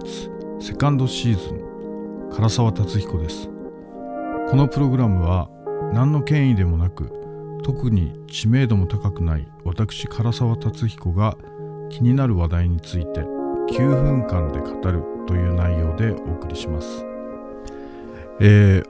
[0.00, 0.30] ツ
[0.60, 3.48] セカンドシーズン唐沢達彦です。
[4.50, 5.48] このプログラムは
[5.92, 7.12] 何の権威でもなく
[7.62, 11.36] 特に知名度も高くない私唐沢達彦が
[11.90, 17.04] 気になる話題について9分間で語るという内容でお送りします。
[18.40, 18.86] えー、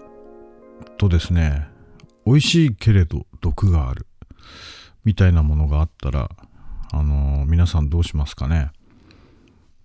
[0.96, 1.66] とですね
[2.24, 4.06] 美味しいけれど毒がある
[5.04, 6.30] みたいなものがあったら
[6.92, 8.70] あのー、皆さんどうしますかね。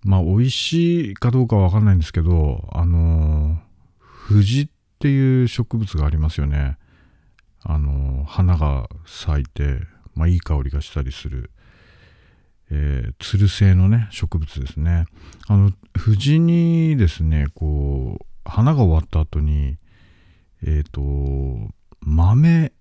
[0.06, 3.58] まあ美味しいかどうかわかんないんですけどあの、
[4.00, 6.78] 藤っていう植物がありますよね。
[7.62, 9.80] あの、花が咲いて、
[10.14, 11.50] まあ、いい香りがしたりする。
[12.70, 15.06] えー、つる性のね植物ですね。
[15.46, 19.78] あの藤にですねこう花が終わった後に
[20.64, 22.72] えっ、ー、と豆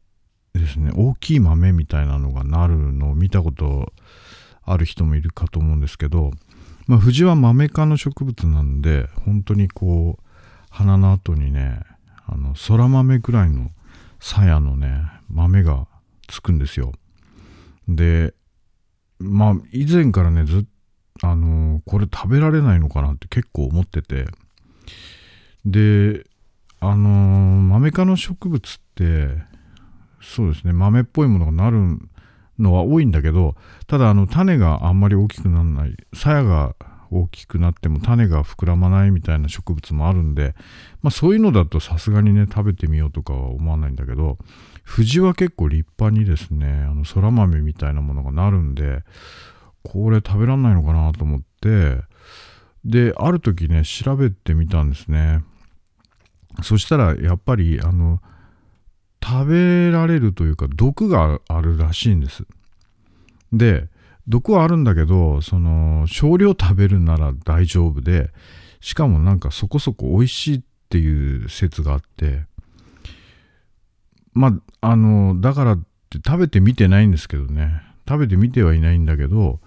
[0.53, 0.91] ですね。
[0.95, 3.93] 大きい豆みたいなのがなるのを見たこと
[4.63, 6.31] ある人もいるかと思うんですけど、
[6.88, 10.23] まあ、藤は豆科の植物なんで本当にこう
[10.69, 11.80] 花の後にね
[12.28, 13.72] あの空豆ぐらいの
[14.19, 15.88] 鞘のね豆が
[16.28, 16.91] つくんですよ。
[17.88, 18.33] で
[19.19, 20.66] まあ以前からねずっ
[21.22, 24.25] あの、これ食べられないのかなって結構思ってて。
[25.66, 26.25] で
[26.80, 29.30] あのー、豆科の植物って
[30.22, 32.09] そうですね豆っぽいものがなるん
[32.59, 33.55] のは多いんだけど
[33.87, 36.75] ただあの種があんまり大きくならない鞘が
[37.11, 40.55] 大きくなっても種が膨らまないみたいな植物もあるんで、
[41.01, 44.37] まあ、そういうのだとさすがにね食べてみようとかは思わないんだけど
[44.83, 49.03] 藤は結構立派にですねあの空豆みたいなものがなるんで
[49.83, 52.01] これ食べらんないのかなと思って
[52.83, 55.43] である時ね調べてみたんですね。
[56.63, 58.21] そしたらやっぱりあの
[59.25, 62.46] 食べられるというか毒があるらしいんです。
[63.52, 63.88] で
[64.28, 68.30] 毒はあるんだけどその少量食べるなら大丈夫で
[68.81, 72.44] しかもなんかそこそこ美味しいっていう説があって
[74.34, 75.78] まああのだからっ
[76.09, 77.81] て食べてみてないんですけどね。
[78.07, 79.59] 食べてみてはいないんだけど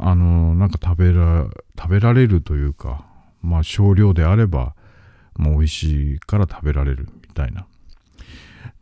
[0.00, 1.46] あのなんか食べら
[1.78, 3.06] 食べられるというか
[3.40, 4.74] まあ少量であれば
[5.36, 7.66] もう美味しいから食べられるみたいな。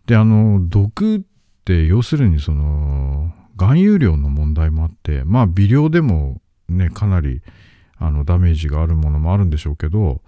[0.09, 1.21] であの毒っ
[1.67, 7.43] て要するにその含有量の問題もあってまあ微量でもねかなり
[7.99, 10.23] あのダメージがあるものもあるんでしょうけど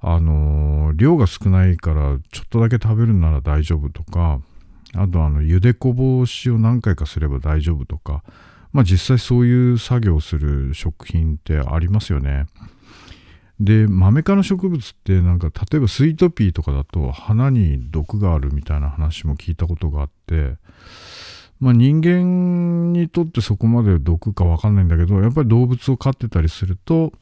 [0.00, 4.40] あの量が少ないからちょっとだけ食べるなら大丈夫とか
[4.94, 8.22] あとあの茹でこぼしを何回かすれば大丈夫とか
[8.72, 12.46] まあ実際そういう作業をする食品ってありますよね。
[13.62, 20.56] で豆科の植物ってなんか例えばスイートピーとかだと花に毒があるみたいな話も聞いたことがあって
[21.60, 27.12] まあ人間にとってそこまで毒かわかんないんだけどやっぱり動物を飼ってたりすると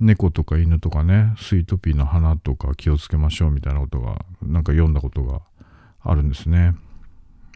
[0.00, 5.40] 猫とか犬とかねスイートピーの花とか気をつけましょうみたいなことがなんか読んだことが
[6.02, 6.74] あるんですね。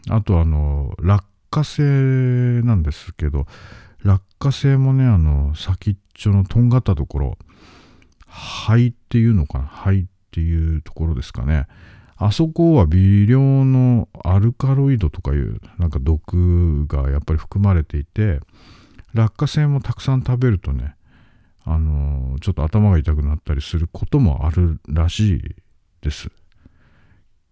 [0.09, 3.45] あとあの落花生なんですけど
[4.03, 7.37] 落花生もねあの先っちょのとんがったところ
[8.33, 9.65] 肺っていうのかな？
[9.65, 11.67] 肺っていうところですかね。
[12.15, 18.39] あそこは微量のアルカロイドとかいうなんか毒がやっぱり含まれていて
[19.13, 20.95] 落花生もたくさん食べるとね
[21.65, 25.55] あのちょっと頭が痛くなったりすることもあるらしい
[26.01, 26.29] です。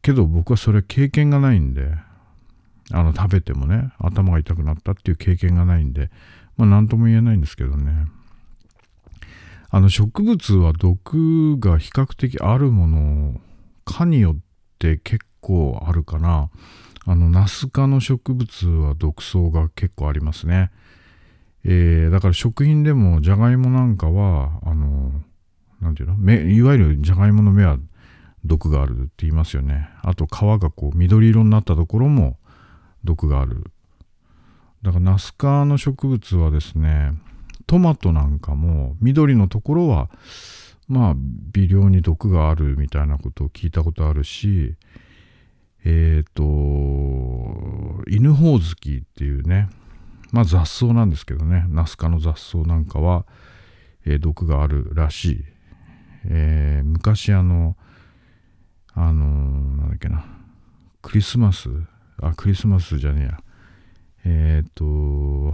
[0.02, 1.92] けど僕はそれ経験がないんで
[2.92, 6.10] あの食べてもね頭が痛くなったっていう経験がないんで
[6.58, 8.06] まあ何とも言えないんですけどね。
[9.72, 13.40] あの植物は毒が比較的あるもの
[13.86, 14.38] 科によっ
[14.80, 16.50] て結構あるかな。
[17.06, 20.72] あのナス科の植物は毒草が結構ありますね。
[21.64, 25.12] えー、だから食品でもじゃがいもなんかはあの
[25.82, 26.18] なんていうの？
[26.18, 27.78] 目いわゆるじゃがいもの芽は
[28.46, 29.90] 毒があるって言いますよね。
[30.02, 32.38] あと皮がこう緑色になったところも
[33.04, 33.66] 毒がある。
[34.82, 37.14] だからナス科の植物はですね
[37.70, 40.10] トマトなんかも緑のところは
[40.88, 41.14] まあ
[41.54, 44.74] 微量に毒があるみたいなことを聞いたことあるし
[45.86, 49.70] えっ、ー、と犬ほおずきっていうね
[50.32, 53.28] まあ雑草なんですけどねナス科の雑草なんかは、
[54.04, 55.44] えー、毒があるらしい、
[56.26, 57.78] えー、昔あの
[58.96, 60.26] あのー、なんだっけな
[61.04, 61.70] クリスマス？
[62.20, 63.40] あクリスマスじゃねえや。
[64.26, 65.54] えっ、と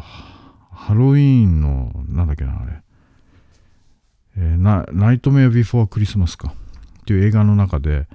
[0.75, 2.81] ハロウィーンのなんだっけなあれ、
[4.37, 6.53] えー、ナナイトメアビフォークリスマスか。
[7.01, 8.07] っていう映画の中で、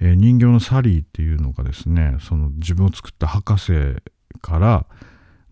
[0.00, 3.72] えー、人形のサリーっていうのがですねその自分を作った博士
[4.40, 4.86] から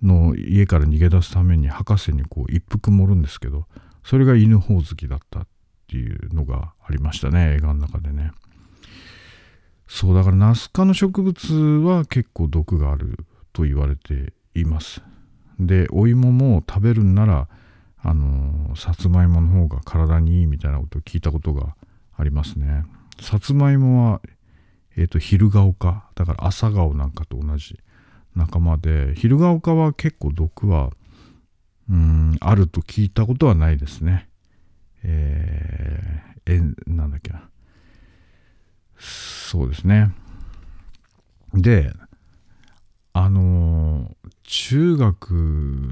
[0.01, 3.67] の家から逃げ出すために博士にこう一服盛るんですけど
[4.05, 5.47] それが犬ほおずきだったっ
[5.89, 8.31] ていうのがありましたね映画の中でね。
[9.87, 13.19] そうだからナス科の植物は結構毒がある
[13.53, 15.03] と言われています。
[15.61, 17.49] でお芋も食べるんなら
[18.03, 21.75] あのさつまいもの方が体にいいみたいなことを聞いたことが
[22.17, 22.85] ありますね。
[23.21, 24.21] さつまいもは
[24.97, 27.79] えっ、ー、と昼顔かだから朝顔なんかと同じ
[28.37, 30.91] 仲間で昼顔かは結構毒は
[31.89, 34.29] うんあると聞いたことはないですね。
[35.03, 37.49] えー、えなんだっけな。
[38.99, 40.11] そうですね。
[41.53, 41.93] で
[43.15, 45.33] あの、中学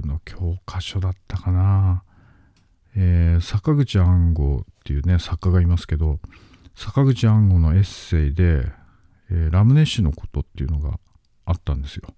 [0.05, 2.05] の教科書だったかな、
[2.95, 6.21] えー、坂口安吾っていうね作家がいますけど
[6.75, 8.67] 坂口安吾のエッセイで、
[9.31, 10.99] えー、ラムネッシュのことっていうのが
[11.45, 12.09] あったんですよ。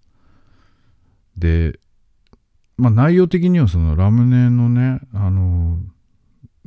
[1.36, 1.78] で
[2.76, 5.78] まあ内容的にはそのラムネのねあの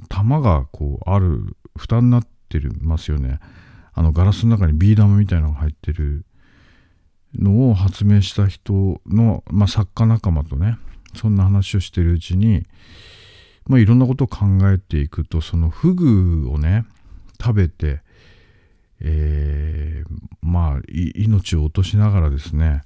[0.09, 3.39] 玉がこうある蓋になってますよね。
[3.93, 6.25] あのガラスの中にビー玉みたいなのが入ってる
[7.35, 10.77] のを発明した人の、まあ、作家仲間とね
[11.15, 12.65] そんな話をしてるうちに、
[13.65, 16.85] まあ、いろんなことを考えていくとそのフグをね
[17.41, 18.01] 食べて、
[19.01, 22.81] えー、まあ命を落としながらですね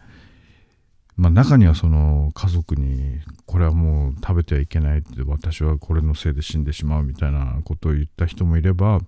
[1.21, 9.01] まあ、中にはその家族にこれはもう食べてはいけないって私はこれのせいで死んでしまうみたいなことを言った人もいれば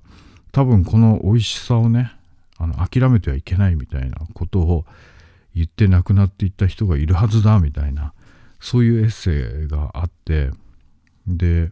[0.52, 2.12] 多分この美味しさをね
[2.60, 4.86] あの諦めてはいけないみたいなことを
[5.56, 8.14] 言って亡くなっていった人がいるはずだみたいな
[8.60, 10.52] そういうエッセイがあって
[11.28, 11.72] で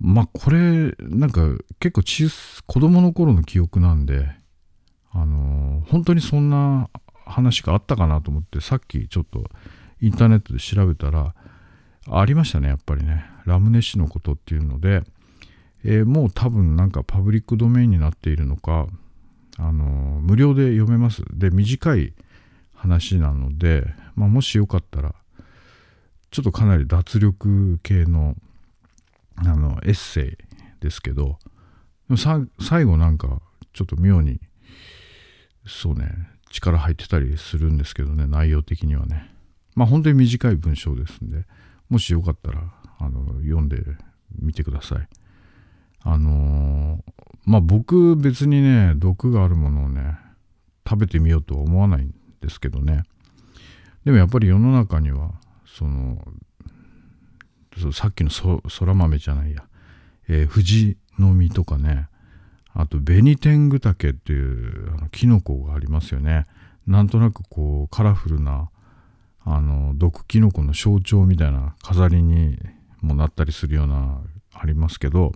[0.00, 1.42] まあこれなんか
[1.80, 2.28] 結構小
[2.66, 4.28] 子供の頃の記憶なんで
[5.12, 6.90] あの本当にそんな
[7.24, 9.44] 話があったかなと思ってさっきちょっと
[10.00, 11.34] インターネットで調べたら
[12.10, 13.24] ありましたねやっぱりね。
[13.44, 15.02] ラムネ氏のことっていうので、
[15.84, 18.86] えー、もう多分なんかパブリックドメインになっているのか
[19.58, 19.84] あの
[20.20, 21.22] 無料で読めます。
[21.32, 22.14] で短い
[22.84, 25.14] 話なので、まあ、もしよかったら
[26.30, 28.34] ちょっとかなり脱力系の
[29.36, 30.36] あのエッセ
[30.80, 31.38] イですけど
[32.60, 33.40] 最後なんか
[33.72, 34.38] ちょっと妙に
[35.66, 36.10] そうね
[36.50, 39.30] 力入ってたりするんですけどね内容的にはね。
[39.74, 41.46] まあ本当に短い文章ですんで
[41.88, 42.60] もしよかったら
[42.98, 43.78] あの読んで
[44.38, 45.08] みてください。
[46.02, 47.12] あのー、
[47.46, 50.18] まあ僕別にね毒があるものをね
[50.86, 52.14] 食べてみようとは思わないん
[52.44, 53.04] ですけどね
[54.04, 55.32] でもやっぱり世の中には
[55.66, 56.22] その
[57.92, 59.64] さっきのそら豆じゃないや、
[60.28, 62.08] えー、藤の実とかね
[62.74, 66.46] あと、ベニテングタケっていうあのキノコがありますよね。
[66.86, 68.68] なんとなくこう、カラフルな、
[69.44, 72.58] あの、毒キノコの象徴みたいな飾りに
[73.00, 74.20] もなったりするような、
[74.56, 75.32] ありますけど、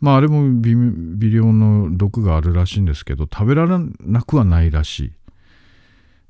[0.00, 5.12] まあ、あれも微量の毒があるらしいんですけど、食べられなくはないらしい。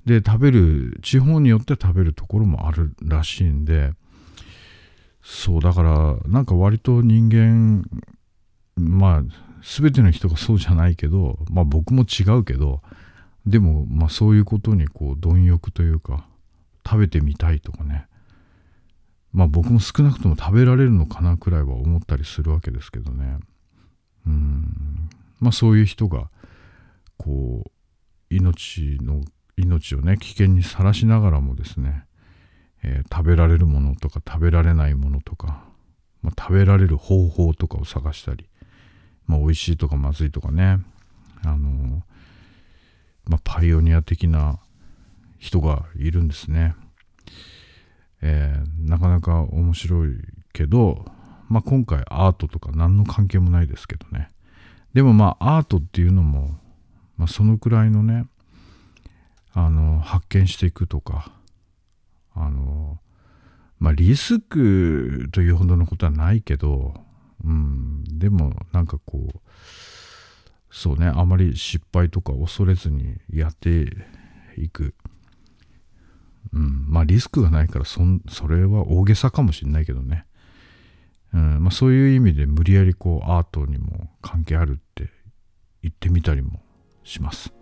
[0.06, 3.92] で、食べる、地方によって食べるところもあるらしいんで、
[5.22, 7.84] そう、だから、なんか割と人間、
[8.76, 9.22] まあ、
[9.66, 12.82] 全ての人がそうじゃないけど、まあ僕も違うけど、
[13.46, 16.28] でもまあそういうことにこう貪欲というか、
[16.86, 18.06] 食べてみたいとかね、
[19.32, 23.38] まあ僕も少なくとも食べられるのかなくらいは思ったりするわけですけどね。
[24.26, 25.10] うん。
[25.40, 26.30] まあそういう人が、
[27.16, 27.70] こう、
[28.34, 29.22] 命の、
[29.56, 32.04] 命をね、危険にさらしながらもですね、
[32.82, 35.64] えー、食べられるものとか食べられないものとか、
[36.22, 38.48] まあ、食べられる方法とかを探したり、
[39.26, 40.78] まあ、美味しいとかまずいとかね、
[41.44, 42.02] あの、
[43.24, 44.58] まあ、パイオニア的な
[45.38, 46.74] 人がいるんですね。
[48.22, 50.10] えー、なかなか面白い
[50.52, 51.04] けど、
[51.48, 54.30] まあ、今回アートとか何の関係もないですけどね。
[54.94, 56.58] でもまあアートっていうのも、
[57.16, 58.26] まあ、そのくらいのね、
[59.56, 61.32] あの、発見していくとか、
[62.34, 63.00] あの、
[63.78, 66.94] まあリスクというほどのことはないけど、
[67.44, 69.40] うん、でもなんかこう
[70.70, 73.86] そうねあまり失敗とか恐れずにやって
[74.56, 74.94] いく、
[76.52, 80.26] うん、まあリスクがないからそそれは大げさかもしれないけどね、
[81.34, 85.10] うんまあ、そういう意味で無理やりこうアートにも関係あるって
[85.82, 86.62] 言ってみたりも
[87.04, 87.52] します。